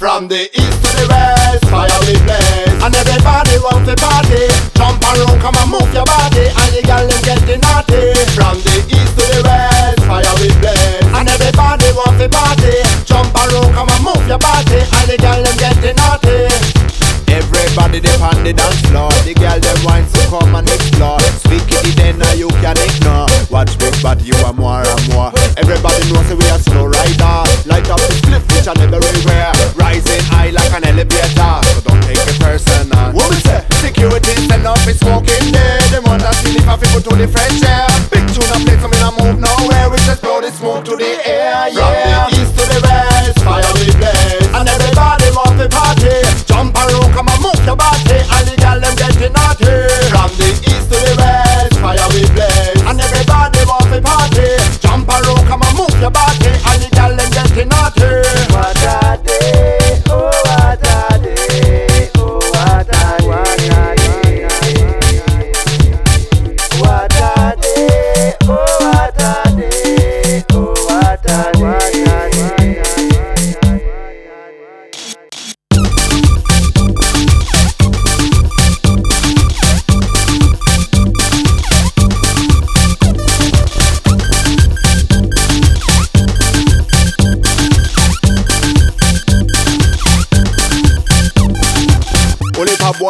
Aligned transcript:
From 0.00 0.28
the 0.32 0.48
east 0.48 0.80
to 0.80 0.90
the 0.96 1.04
west, 1.12 1.60
fire 1.68 1.92
we 2.08 2.16
blaze. 2.24 2.72
And 2.80 2.88
everybody 2.88 3.60
want 3.60 3.84
to 3.84 3.92
party. 4.00 4.48
Jump 4.72 4.96
around, 5.04 5.36
come 5.44 5.52
and 5.60 5.68
move 5.68 5.92
your 5.92 6.08
body. 6.08 6.48
And 6.48 6.72
the 6.72 6.80
girl 6.88 7.04
them 7.04 7.20
getting 7.20 7.60
naughty. 7.60 8.16
From 8.32 8.56
the 8.64 8.80
east 8.88 9.12
to 9.20 9.24
the 9.28 9.44
west, 9.44 10.00
fire 10.08 10.24
we 10.40 10.48
blaze. 10.56 11.04
And 11.12 11.28
everybody 11.28 11.92
want 11.92 12.16
to 12.16 12.32
party. 12.32 12.80
Jump 13.04 13.28
around, 13.44 13.76
come 13.76 13.92
and 13.92 14.00
move 14.00 14.24
your 14.24 14.40
body. 14.40 14.80
And 14.80 15.04
the 15.04 15.20
girl 15.20 15.36
them 15.36 15.56
getting 15.60 15.96
naughty. 16.00 16.48
Everybody 17.28 18.00
they 18.00 18.16
on 18.18 18.42
the 18.42 18.52
dance 18.52 18.80
floor 18.90 19.08
The 19.22 19.34
girl 19.38 19.54
them 19.60 19.78
wine 19.86 20.02
so 20.08 20.18
come 20.34 20.54
and 20.56 20.66
explore 20.66 21.20
Speak 21.38 21.62
it 21.70 21.94
then 21.94 22.18
now 22.18 22.32
you 22.32 22.48
can 22.58 22.74
ignore 22.74 23.30
Watch 23.48 23.78
me 23.78 23.86
but 24.02 24.18
you 24.26 24.34
are 24.42 24.52
more 24.52 24.82
and 24.82 25.14
more 25.14 25.30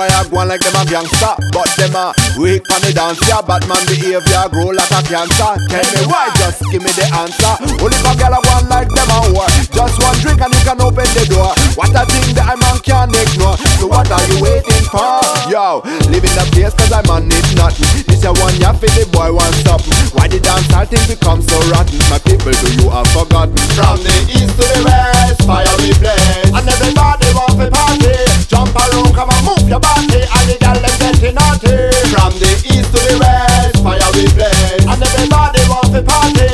boy 0.00 0.08
a 0.08 0.20
go 0.32 0.40
like 0.48 0.64
them 0.64 0.76
a 0.80 0.82
gangster. 0.88 1.34
But 1.52 1.68
them 1.76 1.92
a 1.92 2.16
weak 2.40 2.64
on 2.72 2.80
the 2.80 2.92
dance 2.96 3.20
Yeah, 3.28 3.44
badman 3.44 3.84
behavior 3.84 4.48
grow 4.48 4.72
like 4.72 4.88
a 4.88 5.00
cancer. 5.04 5.52
Tell 5.68 5.88
me 5.92 6.02
why, 6.08 6.32
just 6.40 6.64
give 6.72 6.80
me 6.80 6.92
the 6.96 7.04
answer. 7.12 7.52
Only 7.84 8.00
a 8.00 8.12
girl 8.16 8.32
a 8.32 8.38
go 8.40 8.50
on 8.56 8.64
like 8.72 8.88
them 8.88 9.10
a 9.12 9.18
whore. 9.28 9.50
Just 9.68 10.00
one 10.00 10.16
drink 10.24 10.40
and 10.40 10.52
you 10.56 10.62
can 10.64 10.80
open 10.80 11.08
the 11.12 11.24
door. 11.28 11.52
What 11.76 11.92
a 11.92 12.08
thing 12.08 12.32
that 12.32 12.48
a 12.48 12.54
man 12.56 12.80
can't 12.80 13.12
ignore. 13.12 13.60
So 13.76 13.92
what 13.92 14.08
are 14.08 14.24
you 14.32 14.40
waiting 14.40 14.84
for? 14.88 15.20
Yo, 15.52 15.84
living 16.08 16.32
the 16.32 16.44
place 16.54 16.72
cause 16.72 16.92
I 16.92 17.04
man 17.04 17.28
need 17.28 17.44
nothing. 17.52 18.08
This 18.08 18.24
a 18.24 18.32
one 18.40 18.56
ya 18.56 18.72
feel 18.72 18.92
the 18.96 19.04
boy 19.12 19.36
want 19.36 19.52
something. 19.60 19.92
Why 20.16 20.32
the 20.32 20.40
dance 20.40 20.70
all 20.72 20.88
thing 20.88 21.04
become 21.04 21.44
so 21.44 21.56
rotten? 21.68 22.00
My 22.08 22.16
people 22.24 22.56
do 22.56 22.68
you 22.80 22.88
have 22.88 23.08
forgotten? 23.12 23.58
From 23.76 24.00
the 24.00 24.14
east 24.32 24.56
to 24.56 24.64
the 24.64 24.99
want 35.70 35.92
to 35.94 36.02
party. 36.02 36.49